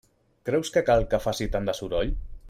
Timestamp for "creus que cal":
0.49-1.05